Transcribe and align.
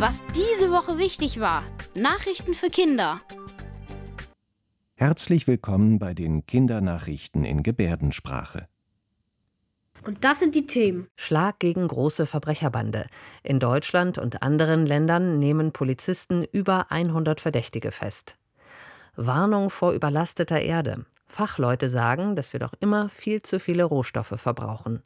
Was 0.00 0.22
diese 0.34 0.70
Woche 0.70 0.96
wichtig 0.96 1.40
war. 1.40 1.62
Nachrichten 1.94 2.54
für 2.54 2.68
Kinder. 2.68 3.20
Herzlich 4.94 5.46
willkommen 5.46 5.98
bei 5.98 6.14
den 6.14 6.46
Kindernachrichten 6.46 7.44
in 7.44 7.62
Gebärdensprache. 7.62 8.66
Und 10.06 10.24
das 10.24 10.40
sind 10.40 10.54
die 10.54 10.64
Themen. 10.64 11.08
Schlag 11.16 11.58
gegen 11.58 11.86
große 11.86 12.24
Verbrecherbande. 12.24 13.04
In 13.42 13.60
Deutschland 13.60 14.16
und 14.16 14.42
anderen 14.42 14.86
Ländern 14.86 15.38
nehmen 15.38 15.70
Polizisten 15.72 16.44
über 16.44 16.90
100 16.90 17.38
Verdächtige 17.38 17.90
fest. 17.90 18.38
Warnung 19.16 19.68
vor 19.68 19.92
überlasteter 19.92 20.62
Erde. 20.62 21.04
Fachleute 21.26 21.90
sagen, 21.90 22.36
dass 22.36 22.54
wir 22.54 22.60
doch 22.60 22.72
immer 22.80 23.10
viel 23.10 23.42
zu 23.42 23.60
viele 23.60 23.84
Rohstoffe 23.84 24.32
verbrauchen. 24.38 25.02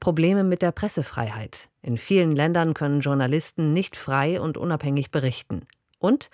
Probleme 0.00 0.44
mit 0.44 0.62
der 0.62 0.72
Pressefreiheit. 0.72 1.68
In 1.82 1.98
vielen 1.98 2.32
Ländern 2.32 2.74
können 2.74 3.00
Journalisten 3.00 3.72
nicht 3.72 3.96
frei 3.96 4.40
und 4.40 4.56
unabhängig 4.56 5.10
berichten. 5.10 5.66
Und 5.98 6.30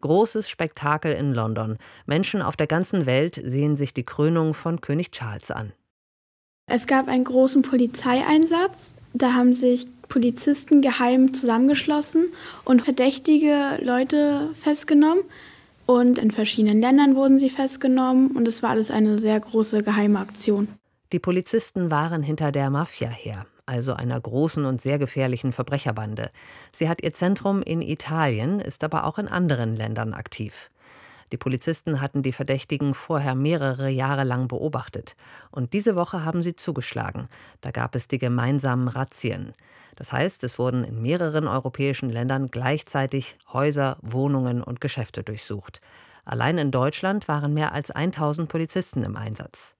großes 0.00 0.48
Spektakel 0.48 1.12
in 1.12 1.32
London. 1.32 1.76
Menschen 2.06 2.42
auf 2.42 2.56
der 2.56 2.66
ganzen 2.66 3.06
Welt 3.06 3.40
sehen 3.42 3.76
sich 3.76 3.92
die 3.92 4.04
Krönung 4.04 4.54
von 4.54 4.80
König 4.80 5.12
Charles 5.12 5.50
an. 5.50 5.72
Es 6.66 6.86
gab 6.86 7.08
einen 7.08 7.24
großen 7.24 7.62
Polizeieinsatz. 7.62 8.94
Da 9.12 9.34
haben 9.34 9.52
sich 9.52 9.86
Polizisten 10.08 10.82
geheim 10.82 11.34
zusammengeschlossen 11.34 12.26
und 12.64 12.82
verdächtige 12.82 13.78
Leute 13.82 14.50
festgenommen. 14.54 15.24
Und 15.84 16.18
in 16.18 16.30
verschiedenen 16.30 16.80
Ländern 16.80 17.16
wurden 17.16 17.38
sie 17.38 17.50
festgenommen. 17.50 18.30
Und 18.30 18.46
es 18.46 18.62
war 18.62 18.70
alles 18.70 18.90
eine 18.90 19.18
sehr 19.18 19.38
große 19.40 19.82
geheime 19.82 20.20
Aktion. 20.20 20.68
Die 21.12 21.18
Polizisten 21.18 21.90
waren 21.90 22.22
hinter 22.22 22.52
der 22.52 22.70
Mafia 22.70 23.08
her, 23.08 23.44
also 23.66 23.94
einer 23.94 24.20
großen 24.20 24.64
und 24.64 24.80
sehr 24.80 24.96
gefährlichen 24.96 25.52
Verbrecherbande. 25.52 26.30
Sie 26.70 26.88
hat 26.88 27.02
ihr 27.02 27.12
Zentrum 27.12 27.62
in 27.62 27.82
Italien, 27.82 28.60
ist 28.60 28.84
aber 28.84 29.02
auch 29.04 29.18
in 29.18 29.26
anderen 29.26 29.74
Ländern 29.74 30.14
aktiv. 30.14 30.70
Die 31.32 31.36
Polizisten 31.36 32.00
hatten 32.00 32.22
die 32.22 32.32
Verdächtigen 32.32 32.94
vorher 32.94 33.34
mehrere 33.34 33.88
Jahre 33.88 34.22
lang 34.22 34.46
beobachtet. 34.46 35.16
Und 35.50 35.72
diese 35.72 35.96
Woche 35.96 36.24
haben 36.24 36.44
sie 36.44 36.54
zugeschlagen. 36.54 37.28
Da 37.60 37.72
gab 37.72 37.96
es 37.96 38.06
die 38.06 38.18
gemeinsamen 38.18 38.86
Razzien. 38.86 39.52
Das 39.96 40.12
heißt, 40.12 40.44
es 40.44 40.60
wurden 40.60 40.84
in 40.84 41.02
mehreren 41.02 41.48
europäischen 41.48 42.10
Ländern 42.10 42.52
gleichzeitig 42.52 43.36
Häuser, 43.52 43.96
Wohnungen 44.00 44.62
und 44.62 44.80
Geschäfte 44.80 45.24
durchsucht. 45.24 45.80
Allein 46.24 46.56
in 46.56 46.70
Deutschland 46.70 47.26
waren 47.26 47.52
mehr 47.52 47.72
als 47.72 47.90
1000 47.90 48.48
Polizisten 48.48 49.02
im 49.02 49.16
Einsatz. 49.16 49.74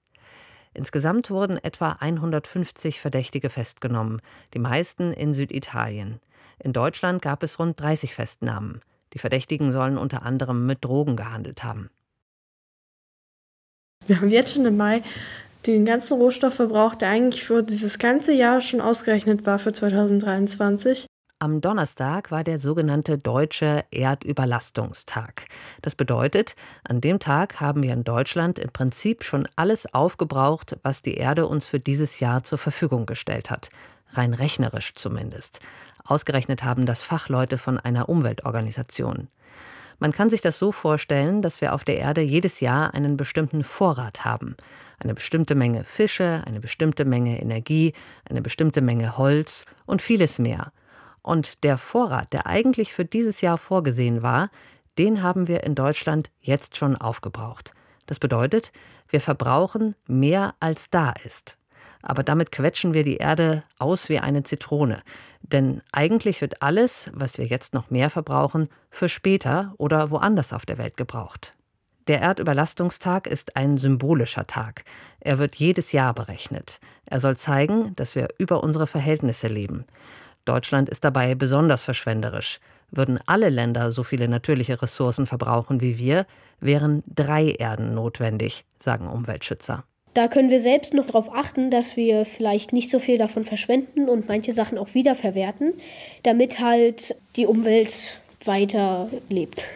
Insgesamt 0.73 1.29
wurden 1.29 1.57
etwa 1.57 1.97
150 1.99 3.01
Verdächtige 3.01 3.49
festgenommen, 3.49 4.21
die 4.53 4.59
meisten 4.59 5.11
in 5.11 5.33
Süditalien. 5.33 6.19
In 6.59 6.73
Deutschland 6.73 7.21
gab 7.21 7.43
es 7.43 7.59
rund 7.59 7.79
30 7.79 8.13
Festnahmen. 8.13 8.81
Die 9.13 9.19
Verdächtigen 9.19 9.73
sollen 9.73 9.97
unter 9.97 10.23
anderem 10.23 10.65
mit 10.65 10.85
Drogen 10.85 11.15
gehandelt 11.15 11.63
haben. 11.63 11.89
Wir 14.07 14.21
haben 14.21 14.29
jetzt 14.29 14.53
schon 14.53 14.65
im 14.65 14.77
Mai 14.77 15.03
den 15.67 15.85
ganzen 15.85 16.17
Rohstoffverbrauch, 16.17 16.95
der 16.95 17.09
eigentlich 17.09 17.43
für 17.43 17.61
dieses 17.61 17.99
ganze 17.99 18.33
Jahr 18.33 18.61
schon 18.61 18.81
ausgerechnet 18.81 19.45
war 19.45 19.59
für 19.59 19.73
2023. 19.73 21.05
Am 21.41 21.59
Donnerstag 21.59 22.29
war 22.29 22.43
der 22.43 22.59
sogenannte 22.59 23.17
Deutsche 23.17 23.83
Erdüberlastungstag. 23.89 25.45
Das 25.81 25.95
bedeutet, 25.95 26.55
an 26.87 27.01
dem 27.01 27.17
Tag 27.17 27.59
haben 27.59 27.81
wir 27.81 27.93
in 27.93 28.03
Deutschland 28.03 28.59
im 28.59 28.69
Prinzip 28.69 29.23
schon 29.23 29.47
alles 29.55 29.91
aufgebraucht, 29.91 30.77
was 30.83 31.01
die 31.01 31.15
Erde 31.15 31.47
uns 31.47 31.67
für 31.67 31.79
dieses 31.79 32.19
Jahr 32.19 32.43
zur 32.43 32.59
Verfügung 32.59 33.07
gestellt 33.07 33.49
hat. 33.49 33.71
Rein 34.11 34.35
rechnerisch 34.35 34.93
zumindest. 34.93 35.61
Ausgerechnet 36.05 36.63
haben 36.63 36.85
das 36.85 37.01
Fachleute 37.01 37.57
von 37.57 37.79
einer 37.79 38.07
Umweltorganisation. 38.07 39.27
Man 39.97 40.11
kann 40.11 40.29
sich 40.29 40.41
das 40.41 40.59
so 40.59 40.71
vorstellen, 40.71 41.41
dass 41.41 41.59
wir 41.59 41.73
auf 41.73 41.83
der 41.83 41.97
Erde 41.97 42.21
jedes 42.21 42.59
Jahr 42.59 42.93
einen 42.93 43.17
bestimmten 43.17 43.63
Vorrat 43.63 44.25
haben. 44.25 44.55
Eine 44.99 45.15
bestimmte 45.15 45.55
Menge 45.55 45.85
Fische, 45.85 46.43
eine 46.45 46.59
bestimmte 46.59 47.03
Menge 47.03 47.41
Energie, 47.41 47.93
eine 48.29 48.43
bestimmte 48.43 48.81
Menge 48.81 49.17
Holz 49.17 49.65
und 49.87 50.03
vieles 50.03 50.37
mehr. 50.37 50.71
Und 51.21 51.63
der 51.63 51.77
Vorrat, 51.77 52.33
der 52.33 52.47
eigentlich 52.47 52.93
für 52.93 53.05
dieses 53.05 53.41
Jahr 53.41 53.57
vorgesehen 53.57 54.23
war, 54.23 54.49
den 54.97 55.23
haben 55.23 55.47
wir 55.47 55.63
in 55.63 55.75
Deutschland 55.75 56.31
jetzt 56.39 56.77
schon 56.77 56.95
aufgebraucht. 56.95 57.73
Das 58.07 58.19
bedeutet, 58.19 58.71
wir 59.09 59.21
verbrauchen 59.21 59.95
mehr 60.07 60.55
als 60.59 60.89
da 60.89 61.13
ist. 61.23 61.57
Aber 62.01 62.23
damit 62.23 62.51
quetschen 62.51 62.93
wir 62.93 63.03
die 63.03 63.17
Erde 63.17 63.63
aus 63.77 64.09
wie 64.09 64.19
eine 64.19 64.43
Zitrone. 64.43 65.01
Denn 65.41 65.81
eigentlich 65.91 66.41
wird 66.41 66.61
alles, 66.61 67.11
was 67.13 67.37
wir 67.37 67.45
jetzt 67.45 67.73
noch 67.73 67.91
mehr 67.91 68.09
verbrauchen, 68.09 68.69
für 68.89 69.09
später 69.09 69.73
oder 69.77 70.09
woanders 70.09 70.53
auf 70.53 70.65
der 70.65 70.77
Welt 70.77 70.97
gebraucht. 70.97 71.53
Der 72.07 72.21
Erdüberlastungstag 72.21 73.27
ist 73.27 73.55
ein 73.55 73.77
symbolischer 73.77 74.47
Tag. 74.47 74.83
Er 75.19 75.37
wird 75.37 75.55
jedes 75.55 75.91
Jahr 75.91 76.13
berechnet. 76.13 76.79
Er 77.05 77.19
soll 77.19 77.37
zeigen, 77.37 77.95
dass 77.95 78.15
wir 78.15 78.29
über 78.39 78.63
unsere 78.63 78.87
Verhältnisse 78.87 79.47
leben. 79.47 79.85
Deutschland 80.45 80.89
ist 80.89 81.03
dabei 81.03 81.35
besonders 81.35 81.83
verschwenderisch. 81.83 82.59
Würden 82.91 83.19
alle 83.25 83.49
Länder 83.49 83.91
so 83.91 84.03
viele 84.03 84.27
natürliche 84.27 84.81
Ressourcen 84.81 85.25
verbrauchen 85.25 85.81
wie 85.81 85.97
wir, 85.97 86.25
wären 86.59 87.03
drei 87.07 87.51
Erden 87.51 87.93
notwendig, 87.93 88.65
sagen 88.79 89.07
Umweltschützer. 89.07 89.83
Da 90.13 90.27
können 90.27 90.49
wir 90.49 90.59
selbst 90.59 90.93
noch 90.93 91.05
darauf 91.05 91.33
achten, 91.33 91.71
dass 91.71 91.95
wir 91.95 92.25
vielleicht 92.25 92.73
nicht 92.73 92.91
so 92.91 92.99
viel 92.99 93.17
davon 93.17 93.45
verschwenden 93.45 94.09
und 94.09 94.27
manche 94.27 94.51
Sachen 94.51 94.77
auch 94.77 94.93
wiederverwerten, 94.93 95.73
damit 96.23 96.59
halt 96.59 97.15
die 97.37 97.45
Umwelt 97.45 98.19
weiter 98.43 99.09
lebt. 99.29 99.69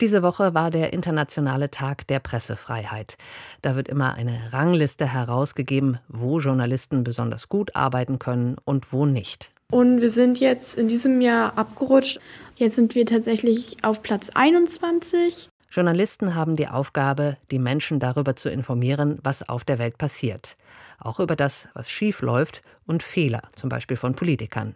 Diese 0.00 0.22
Woche 0.22 0.54
war 0.54 0.70
der 0.70 0.94
Internationale 0.94 1.70
Tag 1.70 2.06
der 2.06 2.20
Pressefreiheit. 2.20 3.18
Da 3.60 3.76
wird 3.76 3.88
immer 3.88 4.14
eine 4.14 4.38
Rangliste 4.50 5.12
herausgegeben, 5.12 5.98
wo 6.08 6.40
Journalisten 6.40 7.04
besonders 7.04 7.50
gut 7.50 7.76
arbeiten 7.76 8.18
können 8.18 8.56
und 8.64 8.94
wo 8.94 9.04
nicht. 9.04 9.52
Und 9.70 10.00
wir 10.00 10.10
sind 10.10 10.40
jetzt 10.40 10.78
in 10.78 10.88
diesem 10.88 11.20
Jahr 11.20 11.58
abgerutscht. 11.58 12.18
Jetzt 12.56 12.76
sind 12.76 12.94
wir 12.94 13.04
tatsächlich 13.04 13.76
auf 13.82 14.02
Platz 14.02 14.30
21. 14.32 15.50
Journalisten 15.72 16.34
haben 16.34 16.56
die 16.56 16.66
Aufgabe, 16.66 17.36
die 17.52 17.60
Menschen 17.60 18.00
darüber 18.00 18.34
zu 18.34 18.50
informieren, 18.50 19.20
was 19.22 19.48
auf 19.48 19.62
der 19.62 19.78
Welt 19.78 19.98
passiert. 19.98 20.56
Auch 20.98 21.20
über 21.20 21.36
das, 21.36 21.68
was 21.74 21.88
schief 21.88 22.22
läuft 22.22 22.62
und 22.88 23.04
Fehler, 23.04 23.42
zum 23.54 23.68
Beispiel 23.68 23.96
von 23.96 24.16
Politikern. 24.16 24.74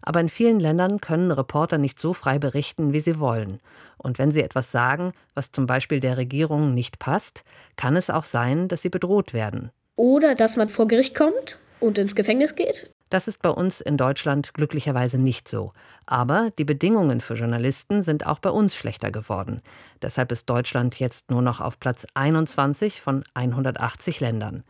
Aber 0.00 0.20
in 0.20 0.28
vielen 0.28 0.60
Ländern 0.60 1.00
können 1.00 1.32
Reporter 1.32 1.76
nicht 1.76 1.98
so 1.98 2.14
frei 2.14 2.38
berichten, 2.38 2.92
wie 2.92 3.00
sie 3.00 3.18
wollen. 3.18 3.58
Und 3.96 4.20
wenn 4.20 4.30
sie 4.30 4.42
etwas 4.42 4.70
sagen, 4.70 5.12
was 5.34 5.50
zum 5.50 5.66
Beispiel 5.66 5.98
der 5.98 6.16
Regierung 6.16 6.72
nicht 6.72 7.00
passt, 7.00 7.42
kann 7.74 7.96
es 7.96 8.08
auch 8.08 8.24
sein, 8.24 8.68
dass 8.68 8.82
sie 8.82 8.90
bedroht 8.90 9.34
werden. 9.34 9.72
Oder 9.96 10.36
dass 10.36 10.56
man 10.56 10.68
vor 10.68 10.86
Gericht 10.86 11.16
kommt 11.16 11.58
und 11.80 11.98
ins 11.98 12.14
Gefängnis 12.14 12.54
geht. 12.54 12.92
Das 13.10 13.26
ist 13.26 13.40
bei 13.40 13.48
uns 13.48 13.80
in 13.80 13.96
Deutschland 13.96 14.52
glücklicherweise 14.52 15.18
nicht 15.18 15.48
so. 15.48 15.72
Aber 16.06 16.50
die 16.58 16.64
Bedingungen 16.64 17.20
für 17.20 17.34
Journalisten 17.34 18.02
sind 18.02 18.26
auch 18.26 18.38
bei 18.38 18.50
uns 18.50 18.74
schlechter 18.74 19.10
geworden. 19.10 19.62
Deshalb 20.02 20.30
ist 20.30 20.48
Deutschland 20.50 20.98
jetzt 20.98 21.30
nur 21.30 21.40
noch 21.40 21.60
auf 21.60 21.80
Platz 21.80 22.06
21 22.14 23.00
von 23.00 23.24
180 23.34 24.20
Ländern. 24.20 24.62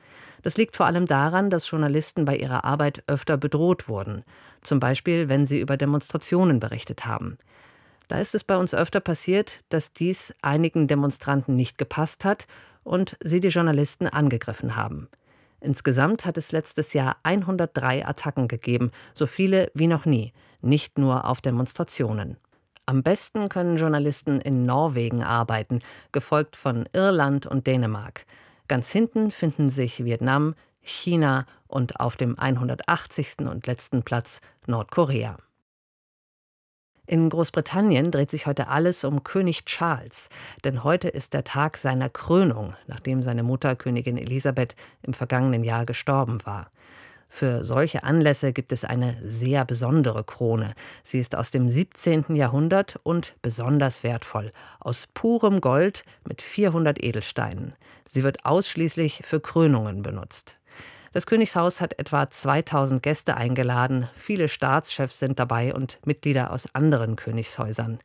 Das 0.43 0.57
liegt 0.57 0.77
vor 0.77 0.87
allem 0.87 1.07
daran, 1.07 1.51
dass 1.51 1.69
Journalisten 1.69 2.25
bei 2.25 2.37
ihrer 2.37 2.65
Arbeit 2.65 3.03
öfter 3.09 3.37
bedroht 3.37 3.89
wurden. 3.89 4.23
Zum 4.63 4.79
Beispiel, 4.79 5.29
wenn 5.29 5.47
sie 5.47 5.61
über 5.61 5.77
Demonstrationen 5.77 6.61
berichtet 6.61 7.07
haben. 7.07 7.39
Da 8.07 8.21
ist 8.21 8.35
es 8.35 8.45
bei 8.45 8.57
uns 8.57 8.73
öfter 8.73 9.01
passiert, 9.01 9.61
dass 9.69 9.93
dies 9.93 10.33
einigen 10.43 10.87
Demonstranten 10.87 11.57
nicht 11.57 11.77
gepasst 11.77 12.25
hat 12.25 12.47
und 12.85 13.17
sie 13.23 13.41
die 13.41 13.49
Journalisten 13.49 14.07
angegriffen 14.07 14.77
haben. 14.77 15.09
Insgesamt 15.61 16.25
hat 16.25 16.39
es 16.39 16.53
letztes 16.53 16.93
Jahr 16.93 17.17
103 17.25 18.07
Attacken 18.07 18.49
gegeben, 18.49 18.93
so 19.13 19.27
viele 19.27 19.71
wie 19.75 19.89
noch 19.89 20.05
nie, 20.05 20.33
nicht 20.61 20.99
nur 20.99 21.25
auf 21.25 21.41
Demonstrationen. 21.41 22.37
Am 22.87 23.03
besten 23.03 23.49
können 23.49 23.77
Journalisten 23.77 24.41
in 24.41 24.65
Norwegen 24.65 25.23
arbeiten, 25.23 25.81
gefolgt 26.13 26.57
von 26.57 26.89
Irland 26.93 27.47
und 27.47 27.67
Dänemark. 27.67 28.25
Ganz 28.69 28.91
hinten 28.91 29.31
finden 29.31 29.69
sich 29.69 30.05
Vietnam, 30.05 30.55
China 30.81 31.45
und 31.67 32.01
auf 32.01 32.17
dem 32.17 32.39
180. 32.39 33.41
und 33.41 33.67
letzten 33.67 34.05
Platz 34.05 34.41
Nordkorea. 34.67 35.37
In 37.11 37.31
Großbritannien 37.31 38.11
dreht 38.11 38.31
sich 38.31 38.47
heute 38.47 38.69
alles 38.69 39.03
um 39.03 39.25
König 39.25 39.65
Charles, 39.65 40.29
denn 40.63 40.85
heute 40.85 41.09
ist 41.09 41.33
der 41.33 41.43
Tag 41.43 41.79
seiner 41.79 42.11
Krönung, 42.11 42.75
nachdem 42.87 43.23
seine 43.23 43.43
Mutter 43.43 43.77
Königin 43.77 44.19
Elisabeth 44.19 44.77
im 45.01 45.15
vergangenen 45.15 45.65
Jahr 45.65 45.87
gestorben 45.87 46.45
war. 46.45 46.71
Für 47.27 47.65
solche 47.65 48.05
Anlässe 48.05 48.53
gibt 48.53 48.73
es 48.73 48.85
eine 48.85 49.17
sehr 49.23 49.65
besondere 49.65 50.23
Krone. 50.23 50.75
Sie 51.03 51.19
ist 51.19 51.35
aus 51.35 51.51
dem 51.51 51.71
17. 51.71 52.37
Jahrhundert 52.37 53.01
und 53.05 53.37
besonders 53.41 54.03
wertvoll, 54.03 54.53
aus 54.79 55.07
purem 55.15 55.63
Gold 55.63 56.03
mit 56.29 56.43
400 56.43 57.03
Edelsteinen. 57.03 57.73
Sie 58.05 58.23
wird 58.23 58.45
ausschließlich 58.45 59.23
für 59.25 59.41
Krönungen 59.41 60.03
benutzt. 60.03 60.59
Das 61.13 61.25
Königshaus 61.27 61.81
hat 61.81 61.99
etwa 61.99 62.29
2000 62.29 63.03
Gäste 63.03 63.37
eingeladen. 63.37 64.09
Viele 64.15 64.49
Staatschefs 64.49 65.19
sind 65.19 65.39
dabei 65.39 65.75
und 65.75 65.99
Mitglieder 66.05 66.53
aus 66.53 66.75
anderen 66.75 67.17
Königshäusern. 67.17 67.99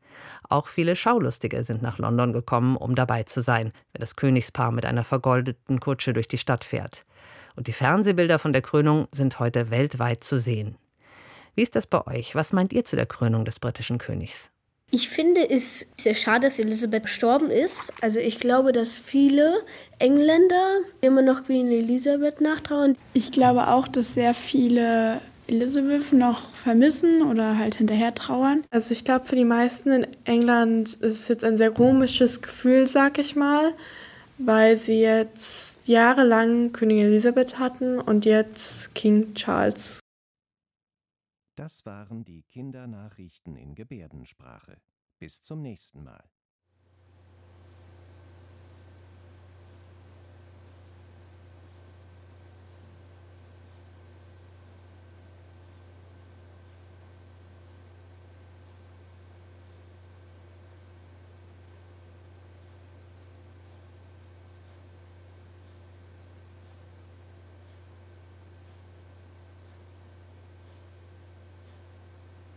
Auch 0.48 0.68
viele 0.68 0.96
Schaulustige 0.96 1.64
sind 1.66 1.82
nach 1.82 1.98
London 1.98 2.32
gekommen, 2.32 2.78
um 2.78 2.96
dabei 2.96 3.24
zu 3.24 3.42
sein, 3.42 3.74
wenn 3.92 4.00
das 4.00 4.16
Königspaar 4.16 4.72
mit 4.72 4.86
einer 4.86 5.04
vergoldeten 5.04 5.82
Kutsche 5.82 6.14
durch 6.14 6.30
die 6.30 6.38
Stadt 6.38 6.64
fährt. 6.64 7.06
Und 7.56 7.68
die 7.68 7.74
Fernsehbilder 7.74 8.40
von 8.40 8.54
der 8.54 8.62
Krönung 8.62 9.08
sind 9.12 9.40
heute 9.40 9.70
weltweit 9.70 10.24
zu 10.24 10.40
sehen. 10.40 10.78
Wie 11.56 11.62
ist 11.62 11.76
das 11.76 11.86
bei 11.86 12.08
euch? 12.08 12.36
Was 12.36 12.54
meint 12.54 12.72
ihr 12.72 12.86
zu 12.86 12.96
der 12.96 13.06
Krönung 13.06 13.44
des 13.44 13.60
britischen 13.60 13.98
Königs? 13.98 14.53
Ich 14.96 15.10
finde 15.10 15.50
es 15.50 15.88
sehr 16.00 16.14
schade, 16.14 16.42
dass 16.42 16.60
Elisabeth 16.60 17.04
gestorben 17.04 17.50
ist. 17.50 17.92
Also 18.02 18.20
ich 18.20 18.40
glaube, 18.40 18.74
dass 18.74 18.96
viele 18.96 19.64
Engländer 19.98 20.82
immer 21.02 21.24
noch 21.24 21.46
Queen 21.46 21.68
Elisabeth 21.68 22.42
nachtrauen. 22.42 22.96
Ich 23.16 23.32
glaube 23.32 23.70
auch, 23.70 23.88
dass 23.88 24.14
sehr 24.14 24.36
viele 24.36 25.20
Elizabeth 25.48 26.14
noch 26.14 26.54
vermissen 26.54 27.24
oder 27.24 27.58
halt 27.58 27.74
hinterher 27.74 28.14
trauern. 28.14 28.66
Also 28.70 28.92
ich 28.92 29.04
glaube, 29.04 29.26
für 29.26 29.36
die 29.36 29.46
meisten 29.46 29.92
in 29.92 30.08
England 30.26 30.90
ist 30.90 31.22
es 31.22 31.28
jetzt 31.28 31.44
ein 31.44 31.58
sehr 31.58 31.72
komisches 31.72 32.44
Gefühl, 32.44 32.86
sag 32.86 33.18
ich 33.18 33.36
mal, 33.36 33.74
weil 34.38 34.78
sie 34.78 35.02
jetzt 35.02 35.80
jahrelang 35.86 36.72
Königin 36.72 37.08
Elisabeth 37.08 37.58
hatten 37.58 38.00
und 38.00 38.26
jetzt 38.26 38.94
King 38.94 39.34
Charles. 39.34 40.03
Das 41.56 41.86
waren 41.86 42.26
die 42.26 42.44
Kindernachrichten 42.44 43.56
in 43.56 43.76
Gebärdensprache. 43.76 44.82
Bis 45.20 45.42
zum 45.42 45.62
nächsten 45.62 46.04
Mal. 46.04 46.33